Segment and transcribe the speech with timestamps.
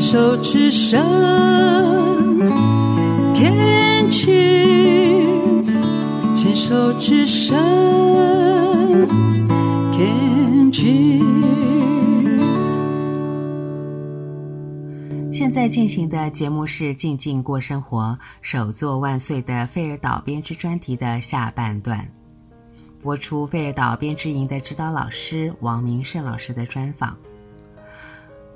[0.00, 1.00] 手之声
[3.34, 5.66] ，Can cheers，
[6.34, 7.56] 牵手之声
[9.92, 11.18] ，Can cheers。
[15.32, 22.08] 现在进行的节目是《静静过生活》，首作万岁的费尔岛编织专题的下半段，
[23.02, 27.16] 播出费尔岛编织营的指导老师王明胜老师的专访。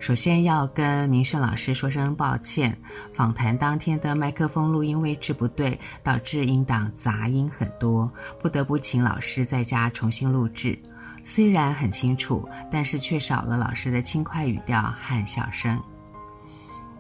[0.03, 2.77] 首先要跟明胜老师说声抱歉，
[3.13, 10.77] 访谈当天的麦克风录音位置不对，导致音档杂音很多，不得不请老师在家重新录制。
[11.23, 15.81] 虽然很清楚，但是却少了老师的轻快语调和笑声。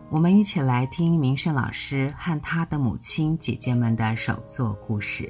[0.08, 5.28] 我们一起来听明胜老师和他的母亲、姐姐们的首作故事。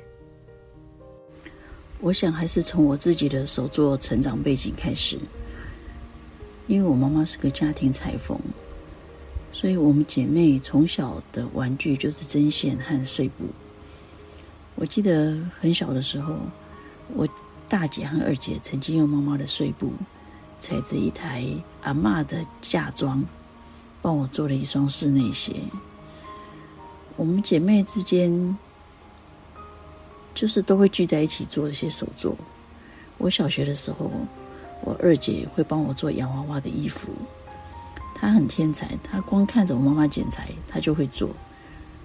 [2.01, 5.19] 我想还是从我自己的首作成长背景开始。
[6.69, 8.39] 因为我妈妈是个家庭裁缝，
[9.53, 13.47] 所以我们姐妹从小的玩具就是针线和碎布。
[14.77, 16.37] 我记得很小的时候，
[17.15, 17.29] 我
[17.69, 19.93] 大姐和二姐曾经用妈妈的碎布，
[20.59, 21.45] 踩着一台
[21.83, 23.23] 阿嬷的嫁妆，
[24.01, 25.57] 帮我做了一双室内鞋。
[27.17, 28.57] 我们姐妹之间，
[30.33, 32.35] 就是都会聚在一起做一些手作。
[33.19, 34.11] 我小学的时候。
[34.85, 37.09] 我二姐会帮我做洋娃娃的衣服，
[38.17, 41.31] 她很天才，她光看着我妈妈剪裁，她就会做，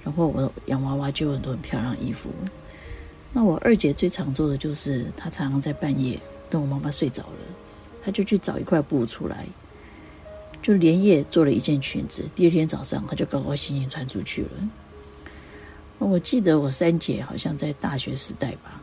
[0.04, 2.30] 然后我洋娃娃就有很多很漂亮的衣服。
[3.34, 6.20] 那我二姐最常做的就是，她常常在半夜
[6.52, 7.40] 等我妈妈睡着了，
[8.04, 9.48] 她就去找一块布出来，
[10.62, 12.24] 就连夜做了一件裙子。
[12.36, 14.50] 第二天早上，她就高高兴兴穿出去了。
[15.98, 18.80] 我记得我三姐好像在大学时代吧，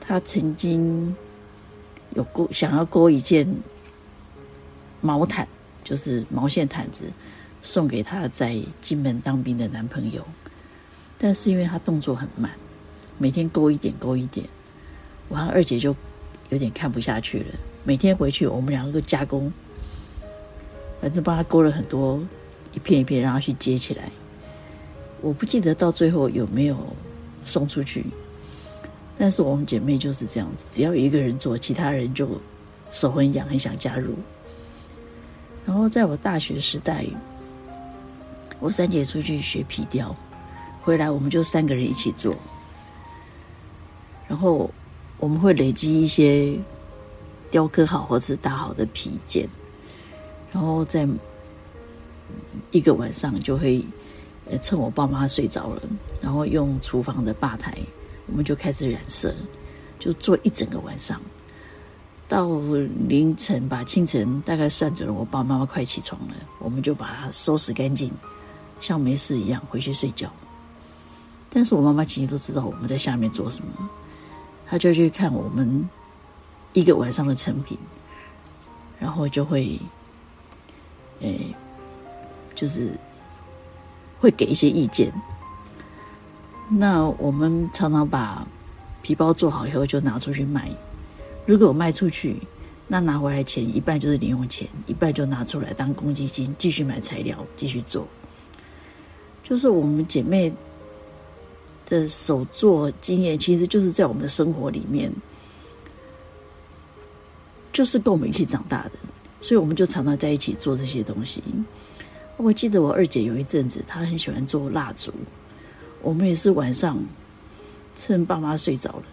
[0.00, 1.14] 她曾经。
[2.14, 3.46] 有勾想要勾一件
[5.00, 5.46] 毛毯，
[5.82, 7.04] 就是毛线毯子，
[7.62, 10.24] 送给她在金门当兵的男朋友。
[11.18, 12.50] 但是因为她动作很慢，
[13.18, 14.46] 每天勾一点勾一点，
[15.28, 15.94] 我和二姐就
[16.50, 17.46] 有点看不下去了。
[17.82, 19.52] 每天回去，我们两个都加工，
[21.00, 22.20] 反正帮她勾了很多
[22.72, 24.10] 一片一片，让她去接起来。
[25.20, 26.76] 我不记得到最后有没有
[27.44, 28.04] 送出去。
[29.16, 32.28] 但是我们姐妹就是这样子，只要一个人做，其他人就
[32.90, 34.14] 手很痒，很想加入。
[35.64, 37.06] 然后在我大学时代，
[38.58, 40.14] 我三姐出去学皮雕，
[40.80, 42.34] 回来我们就三个人一起做。
[44.26, 44.70] 然后
[45.18, 46.58] 我们会累积一些
[47.50, 49.48] 雕刻好或者打好的皮件，
[50.52, 51.08] 然后在
[52.72, 53.84] 一个晚上就会
[54.60, 55.82] 趁我爸妈睡着了，
[56.20, 57.78] 然后用厨房的吧台。
[58.26, 59.34] 我们就开始染色，
[59.98, 61.20] 就做一整个晚上，
[62.26, 62.48] 到
[63.08, 68.12] 凌晨吧，清晨大概算准了，我爸爸妈妈快起床了，我们就把它收拾干净，
[68.80, 70.32] 像没事一样回去睡觉。
[71.50, 73.88] 但是我妈妈其实都知道我们在下面做什么，
[74.66, 75.88] 她就去看我们
[76.72, 77.78] 一个晚上的成品，
[78.98, 79.78] 然后就会，
[81.20, 81.54] 诶，
[82.54, 82.92] 就是
[84.18, 85.12] 会给一些意见。
[86.68, 88.46] 那我们常常把
[89.02, 90.70] 皮包做好以后就拿出去卖。
[91.46, 92.36] 如果卖出去，
[92.88, 98.08] 那拿回来钱一半就是零用钱，一半就拿出来当公积金，继续买材料，继续做。
[99.42, 100.50] 就是我们姐妹
[101.86, 105.12] 的手作经验，其实就是在我们的生活里面，
[107.74, 108.92] 就是跟我们一起长大的，
[109.42, 111.42] 所以我们就常常在一起做这些东西。
[112.38, 115.12] 我记得我二姐有一阵子，她很喜欢做蜡烛。
[116.04, 117.02] 我们也是晚上
[117.94, 119.04] 趁爸妈睡着了，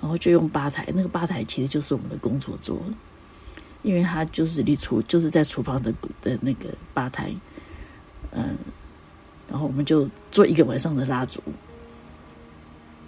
[0.00, 0.86] 然后就用吧台。
[0.94, 2.80] 那个吧台其实就是我们的工作桌，
[3.82, 7.30] 因为它就是离厨就是在厨房的的那个吧台，
[8.32, 8.56] 嗯，
[9.48, 11.38] 然后我们就做一个晚上的蜡烛，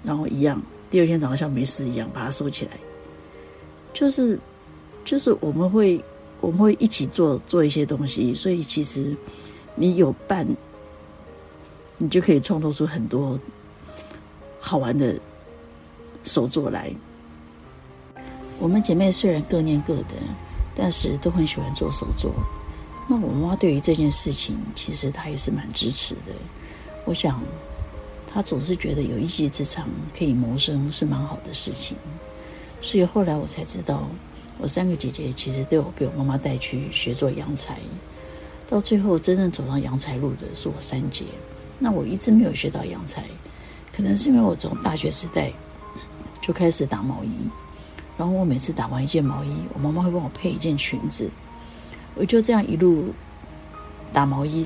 [0.05, 0.61] 然后一样，
[0.91, 2.73] 第二天早上像没事一样把它收起来，
[3.95, 4.39] 就是
[5.03, 6.05] 就是我们会
[6.43, 9.17] 我们会一起做做一些东西，所以其实
[9.75, 10.47] 你有伴。
[12.03, 13.39] 你就可以创作出很多
[14.59, 15.17] 好玩的
[16.25, 16.93] 手作来。
[18.59, 20.17] 我们姐妹虽然各念各的，
[20.75, 22.33] 但是都很喜欢做手作。
[23.09, 26.33] 那我妈对于这件事情，其实她也是蛮支持的。
[27.05, 27.41] 我想，
[28.27, 29.89] 她总是觉得有一技之长
[30.19, 31.97] 可以谋生是蛮好的事情。
[32.81, 34.09] 所以后来我才知道，
[34.59, 37.79] 我三个姐姐其实都有被我妈妈带去学做洋裁。
[38.69, 41.27] 到最后真正走上洋裁路的是我三姐。
[41.83, 43.25] 那我一直没有学到洋裁，
[43.93, 45.53] 可能是因为我从大学时代
[46.41, 47.51] 就开始打毛衣，
[48.17, 51.29] 然后我每次打完一件毛衣，我妈妈会帮我配一件裙子，
[52.15, 53.13] 我就这样一路
[54.13, 54.65] 打毛衣，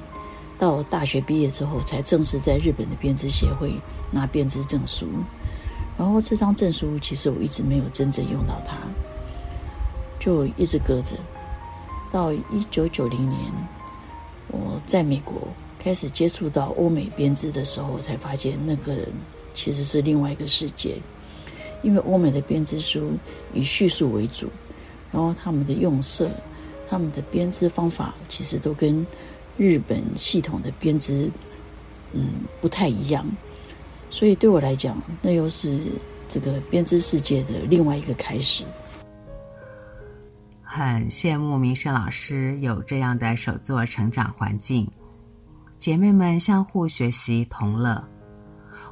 [0.59, 3.73] 到大学毕业之后，才正式在日本的编织协会
[4.11, 5.09] 拿编织证书。
[5.97, 8.77] 然后这张证书其实我一直没有真正用到它，
[10.21, 11.17] 就一直搁着。
[12.13, 13.41] 到一九九零年，
[14.49, 15.49] 我在美国
[15.87, 19.07] 开始接触到欧美编织的时候，我才发现那个
[19.55, 20.97] 其实是另外一个世界。
[21.81, 23.13] 因为欧美的编织书
[23.55, 24.49] 以叙述为主，
[25.13, 26.29] 然后他们的用色、
[26.89, 29.07] 他们的编织方法，其实都跟
[29.57, 31.31] 日本系统的编织，
[32.13, 32.31] 嗯，
[32.61, 33.25] 不太一样。
[34.11, 35.81] 所以对我来讲，那又是
[36.29, 38.65] 这个编织世界的另外一个开始。
[40.65, 44.91] 很羡慕明胜老师有这样的手作成长环境，
[45.79, 48.03] 姐妹们相互学习同乐。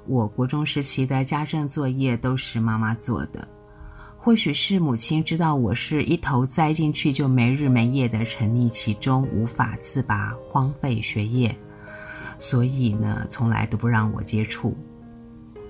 [0.07, 3.47] 我国中时期的家政作业都是妈妈做的，
[4.19, 11.57] 或许是母亲知道我是一头栽进去就没日没夜的沉溺其中，无法自拔，荒废学业，
[12.39, 14.77] 所以呢，从来都不让我接触。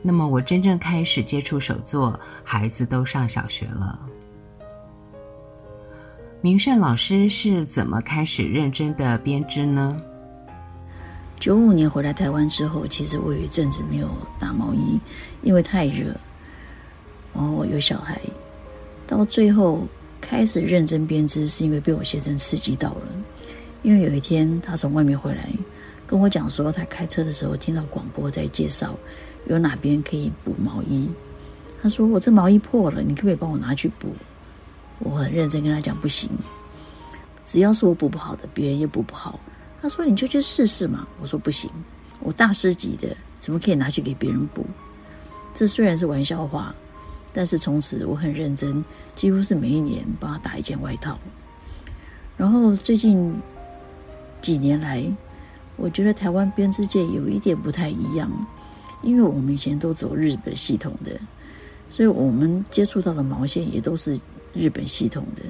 [0.02, 3.99] 那么我真正开始接触手作，孩子都上小学了。
[6.40, 10.02] 明胜老师是怎么开始认真的编织呢？
[11.44, 14.08] 九五年回来台湾之后，其实我有一阵子没有
[14.41, 14.99] 打毛衣，
[15.43, 16.06] 因为太热，
[17.35, 18.19] 然后有小孩。
[19.06, 19.87] 到最后
[20.23, 23.08] 开始认真编织，是因为被我先生刺激到了。
[23.82, 25.46] 因为有一天他从外面回来，
[26.06, 28.96] 跟我讲说，他开车的时候听到广播在介绍。
[29.44, 31.11] 有哪边可以补毛衣？
[31.82, 34.08] 他说：“我这毛衣破了，你可不可以帮我拿去补？”
[34.99, 36.31] 我很认真跟他讲：“不行，
[37.44, 39.38] 只要是我补不好的，别人也补不好。”
[39.84, 41.70] 他说：“你就去试试嘛。”我说：“不行，
[42.20, 44.64] 我大师级的，怎么可以拿去给别人补？”
[45.52, 46.75] 这虽然是玩笑话，
[47.34, 48.82] 但是从此我很认真，
[49.14, 51.19] 几乎是每一年帮他打一件外套。
[52.34, 53.36] 然后最近
[54.40, 55.04] 几年来，
[55.76, 58.32] 我觉得台湾编织界有一点不太一样。
[59.02, 61.20] 因为我们以前都走日本系统的，
[61.90, 64.19] 所以我们接触到的毛线也都是
[64.54, 65.42] 日本系统的。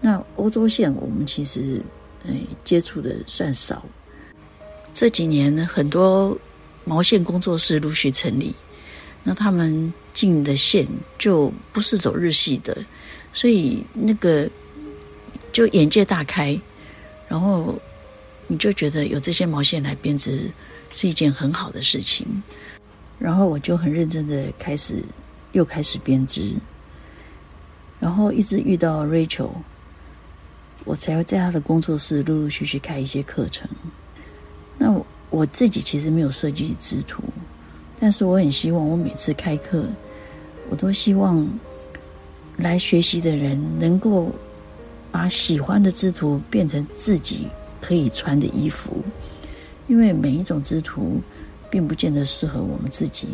[0.00, 1.80] 那欧洲线我们其实
[2.24, 3.84] 嗯接触的算少。
[4.92, 6.36] 这几年呢，很多
[6.84, 8.54] 毛线工作室陆续成立，
[9.22, 10.86] 那他们进的线
[11.18, 12.76] 就不是走日系的，
[13.32, 14.48] 所以那个
[15.52, 16.60] 就眼界大开，
[17.28, 17.78] 然后
[18.46, 20.50] 你就觉得有这些毛线来编织。
[20.94, 22.26] 是一件很好的事情，
[23.18, 25.02] 然后我就很认真的开始，
[25.52, 26.52] 又开始编织，
[27.98, 29.52] 然后一直遇到 Rachel，
[30.84, 33.68] 我才会在他的工作室陆陆续续开一些课程。
[34.78, 37.22] 那我，我自己其实没有设计织图，
[37.98, 39.86] 但是我很希望我每次开课，
[40.68, 41.48] 我都希望
[42.56, 44.30] 来学习的人能够
[45.10, 47.46] 把喜欢的织图变成自己
[47.80, 48.96] 可以穿的衣服。
[49.88, 51.20] 因为每一种织图
[51.70, 53.28] 并不见得适合我们自己，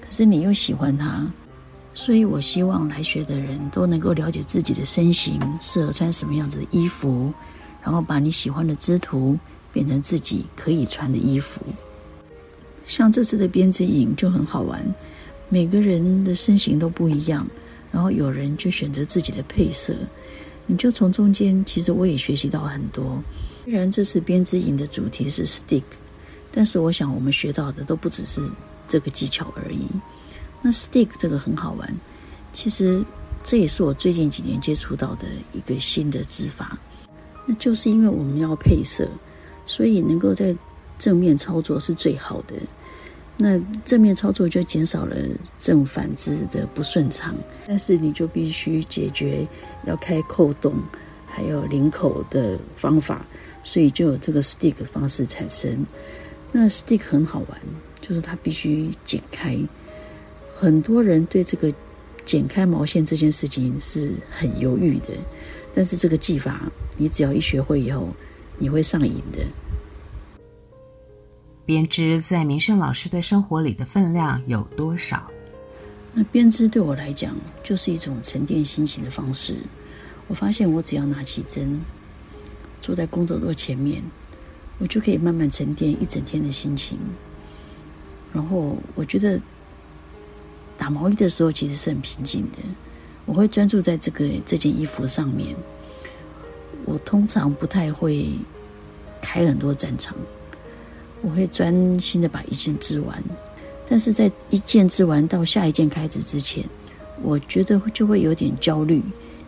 [0.00, 1.30] 可是你又喜欢它，
[2.02, 7.30] 所以我希望来学的人都能够了解自己的身形适合穿什么样子的衣服，
[7.82, 9.38] 然后把你喜欢的织图
[9.70, 11.60] 变成自己可以穿的衣服。
[12.86, 14.82] 像这次的编织营就很好玩，
[15.50, 17.46] 每个人的身形都不一样，
[17.92, 19.94] 然后有人就选择自己的配色，
[20.64, 23.22] 你就从中间，其实我也学习到很多。
[23.66, 25.84] 虽然这次编织营的主题是 stick，
[26.50, 28.40] 但是我想我们学到的都不只是
[28.88, 29.86] 这个技巧而已。
[30.62, 31.94] 那 stick 这个很好玩，
[32.52, 33.04] 其实
[33.42, 36.78] 这也是我最近几年接触到的一个新的织法。
[37.46, 39.08] 那就是因为我们要配色，
[39.66, 40.54] 所以能够在
[40.98, 42.54] 正面操作是最好的。
[43.38, 45.16] 那正面操作就减少了
[45.58, 47.34] 正反织的不顺畅，
[47.66, 49.48] 但是你就必须解决
[49.86, 50.74] 要开扣洞，
[51.26, 53.24] 还有领口的方法。
[53.62, 55.86] 所以就有这个 stick 方式产生。
[56.52, 57.60] 那 stick 很好玩，
[58.00, 59.58] 就是它必须剪开。
[60.60, 61.72] 很多人对这个
[62.22, 65.08] 剪开毛线这件事情是很犹豫的，
[65.72, 68.10] 但是这个技法，你只要一学会以后，
[68.58, 69.40] 你会上瘾的。
[71.64, 75.30] 编织在明胜老师的生活里的分量有多少？
[76.12, 79.56] 那编织对我来讲，就是一种沉淀心情的方式。
[80.28, 81.80] 我发现，我只要拿起针。
[82.82, 84.02] 坐在工作桌前面，
[84.76, 86.98] 我就可以慢慢沉淀一整天的心情。
[88.30, 89.40] 然后我觉得
[90.80, 92.58] 打毛衣的时候其实是很平静的，
[93.26, 95.54] 我会专注在这个这件衣服上面。
[96.86, 98.30] 我通常不太会
[99.20, 100.16] 开很多战场，
[101.20, 103.22] 我会专心的把一件织完。
[103.86, 106.64] 但是在一件织完到下一件开始之前，
[107.22, 109.02] 我觉得就会有点焦虑，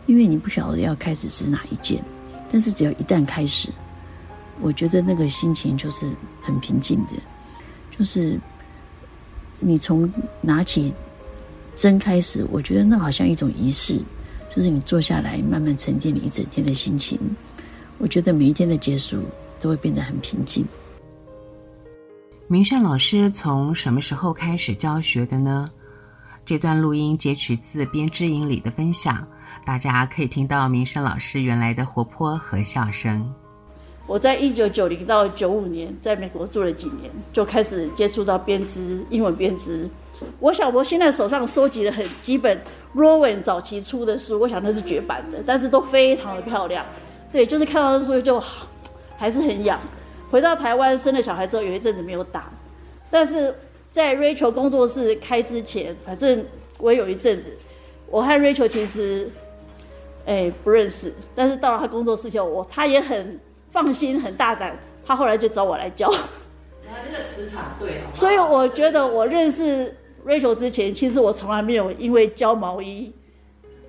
[0.04, 2.04] 因为你不晓得要开始织哪一件。
[2.50, 3.70] 但是只要一旦开始，
[4.60, 6.10] 我觉得那个心情就是
[6.42, 7.12] 很平静的，
[7.96, 8.38] 就是
[9.58, 10.12] 你从
[10.42, 10.92] 拿起
[11.82, 13.98] 针开始，我觉得那好像一种仪式，
[14.48, 17.18] 就是你坐下来慢慢沉淀你一整天的心情。
[17.98, 19.18] 我觉得每一天的结束
[19.58, 20.64] 都会变得很平静。
[22.46, 25.68] 明善老师从什么时候开始教学的呢？
[26.44, 29.18] 这段录音截取自编织营里的分享，
[29.66, 33.28] 大家可以听到明善老师原来的活泼和笑声。
[34.06, 39.90] 我在一九九零到九五年在美国住了几年，就开始接触到编织英文编织。
[40.40, 42.60] 我想我现在手上收集了很基本
[42.94, 46.84] Rowan 早期出的书，我想那是绝版的，但是都非常的漂亮。
[47.32, 48.42] 对，就是看到的书就
[49.16, 49.78] 还是很痒。
[50.30, 52.50] 回到台湾生了小孩之后，有一阵子没有打，
[53.10, 53.54] 但是
[53.90, 56.44] 在 Rachel 工作室开之前，反正
[56.78, 57.56] 我也有一阵子，
[58.10, 59.30] 我和 Rachel 其实
[60.26, 63.38] 哎不认识，但是到了他工作室之后，我他也很。
[63.72, 64.76] 放心，很大胆。
[65.06, 66.06] 他后来就找我来教。
[66.10, 73.12] 他这个磁场对，所以我觉得我认识 Rachel 之前，其实我从来没有因为教毛衣，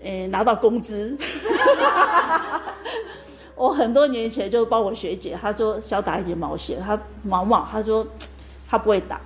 [0.03, 1.17] 诶拿到工资。
[3.55, 8.05] 我很多年前就帮我学姐，她说想打一点毛线，她毛毛，她说
[8.67, 9.21] 她不会打，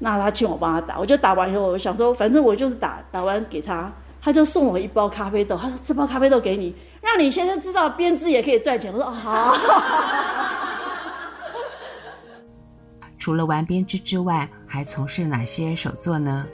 [0.00, 0.98] 那她请我帮她打。
[0.98, 3.90] 我就打完以后，我想说反正我就是打，打完给她，
[4.20, 6.74] 她就送我一包咖啡豆，她说这包咖啡豆给你。
[7.00, 8.92] 让你先生知道编织也可以赚钱。
[8.92, 9.56] 我说好。
[13.20, 16.46] 除了玩编织之外，还从事哪些手作呢？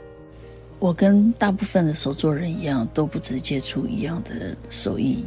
[0.81, 5.25] 我跟大部分的手作人一样，都不只接触一样的手艺。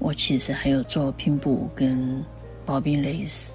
[0.00, 2.22] 我其实还有做拼布跟
[2.66, 3.52] bobbin lace。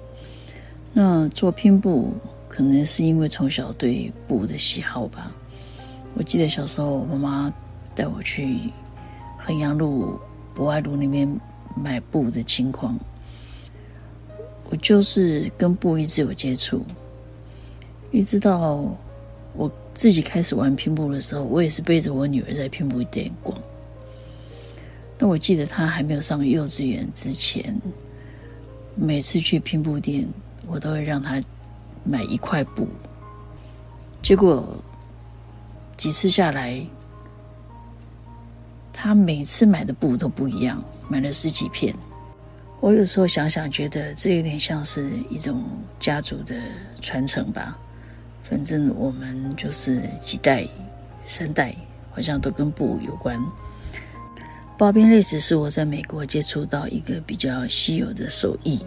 [0.92, 2.12] 那做拼布，
[2.48, 5.30] 可能是因为从小对布的喜好吧。
[6.14, 7.16] 我记得小时候，我妈
[7.48, 7.54] 妈
[7.94, 8.72] 带我去
[9.38, 10.18] 衡阳路。
[10.52, 11.40] 博爱路那边
[11.76, 12.98] 买布的情况，
[14.68, 16.84] 我就是跟布一直有接触，
[18.10, 18.84] 一直到
[19.54, 23.56] 我自己开始玩拼布的时候，我也是背着我女儿在拼布店逛。
[25.18, 27.78] 那我记得她还没有上幼稚园之前，
[28.94, 30.26] 每次去拼布店，
[30.66, 31.42] 我都会让她
[32.02, 32.88] 买一块布，
[34.22, 34.76] 结果
[35.96, 36.84] 几次下来。
[38.92, 41.94] 她每次买的布都不一样，买了十几片。
[42.80, 45.62] 我有时候想想，觉得这有点像是一种
[45.98, 46.54] 家族的
[47.00, 47.78] 传承吧。
[48.50, 50.66] 反正我们就是几代、
[51.24, 51.72] 三代，
[52.10, 53.40] 好像都跟布有关。
[54.76, 58.80] bobbin lace 是我在美国接触到一个比较稀有的手艺。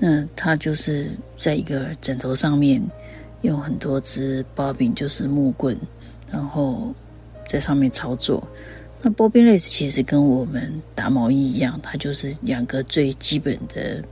[0.00, 2.80] 那它就是在一个枕头上面
[3.42, 5.76] 用很多支 bobbin，就是木棍，
[6.30, 6.94] 然后
[7.46, 8.42] 在上面操作。
[9.02, 14.02] 那 bobbin lace 其实跟我们打毛衣一样，它就是两个最基本的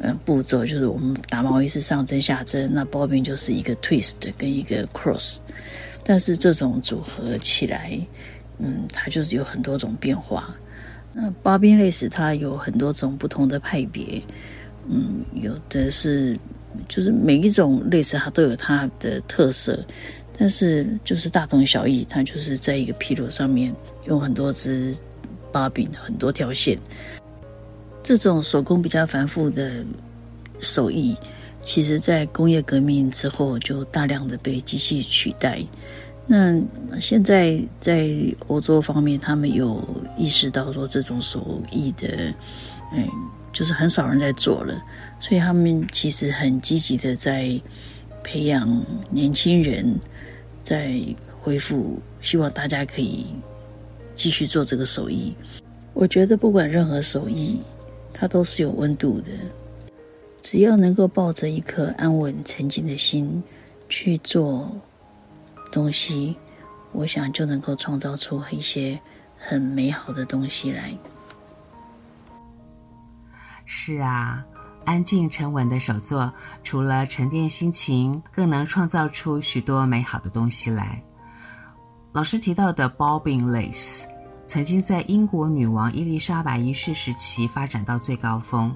[0.00, 5.38] 嗯步骤，就是我们打毛衣是上针下针，那包边就是一个 twist 跟一个 cross，
[6.04, 7.98] 但是这种组合起来，
[8.58, 10.54] 嗯，它就是有很多种变化。
[11.12, 14.22] 那 bobbin lace 它有很多种不同的派别，
[14.88, 16.36] 嗯，有的是
[16.88, 19.84] 就是每一种 lace 它都有它的特色，
[20.38, 23.74] 但是就是大同小异，它就是在一个披露上面。
[24.06, 24.92] 用很多支
[25.52, 26.76] 把柄，很多条线，
[28.02, 29.84] 这种手工比较繁复的
[30.60, 31.16] 手艺，
[31.62, 35.62] 其实在工业革命之后就大量的被机器取代。
[36.26, 36.60] 那
[37.00, 38.10] 现在在
[38.46, 39.82] 欧洲方面，他们有
[40.16, 42.32] 意识到说这种手艺的，
[42.92, 43.08] 嗯，
[43.52, 44.82] 就是很少人在做了，
[45.20, 47.60] 所以他们其实很积极的在
[48.22, 49.98] 培养年轻人，
[50.62, 51.00] 在
[51.40, 53.26] 恢复，希望大家可以。
[54.14, 55.34] 继续做这个手艺，
[55.94, 57.60] 我觉得不管任何手艺，
[58.22, 59.32] 它都是有温度的。
[60.40, 63.42] 只要能够抱着一颗安稳、沉静的心
[63.88, 64.70] 去做
[65.72, 66.36] 东西，
[66.92, 68.96] 我想就能够创造出一些
[69.36, 70.96] 很美好的东西来。
[73.64, 74.44] 是啊，
[74.84, 81.02] 安静沉稳的手作，除了沉淀心情，更能创造出许多美好的东西来。
[82.12, 84.04] 老师提到的 bobbin lace，
[84.52, 88.70] 曾经在英国女王伊丽莎白一世时期发展到最高峰，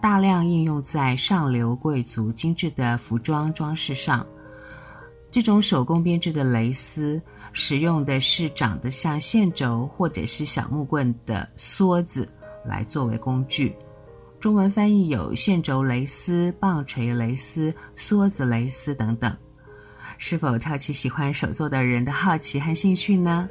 [0.00, 4.26] 大量应用在上流贵族精致的服装装饰上。
[5.30, 7.20] 这种手工编织的蕾丝，
[7.52, 12.26] 使用的是长得像线轴或者是小木棍的梭子
[12.64, 13.76] 来作为工具。
[14.40, 19.36] 中文翻译有线轴蕾丝、棒槌蕾丝、梭子蕾丝等等。
[20.16, 23.46] 是否挑起喜欢手作的人的好奇和兴趣呢？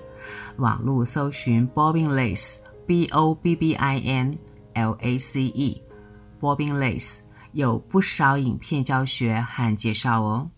[0.57, 4.37] 网络搜寻 bobbin lace，b o b b i n
[4.73, 7.17] l a c e，bobbin lace，
[7.53, 10.49] 有不少影片教学和介绍哦。